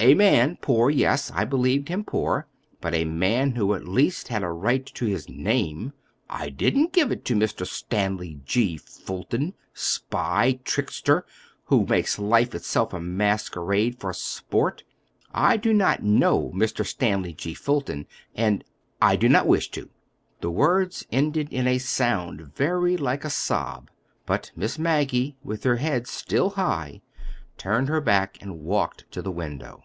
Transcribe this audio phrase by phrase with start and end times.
[0.00, 2.46] A man—poor, yes, I believed him poor;
[2.80, 5.92] but a man who at least had a right to his name!
[6.30, 7.66] I didn't give it to Mr.
[7.66, 8.76] Stanley G.
[8.76, 11.26] Fulton, spy, trickster,
[11.64, 14.84] who makes life itself a masquerade for sport!
[15.34, 16.86] I do not know Mr.
[16.86, 17.52] Stanley G.
[17.52, 18.06] Fulton,
[18.36, 19.90] and—I do not wish to."
[20.40, 23.90] The words ended in a sound very like a sob;
[24.26, 27.00] but Miss Maggie, with her head still high,
[27.56, 29.82] turned her back and walked to the window.